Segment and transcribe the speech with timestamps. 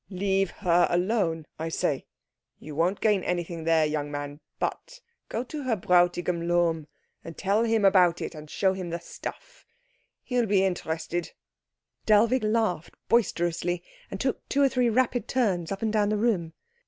[0.09, 2.07] "Leave her alone, I say.
[2.57, 4.39] You won't gain anything there, young man.
[4.57, 6.87] But go to her Bräutigam Lohm
[7.23, 9.63] and tell him about it, and show him the stuff.
[10.23, 11.33] He'll be interested."
[12.07, 16.53] Dellwig laughed boisterously, and took two or three rapid turns up and down the room.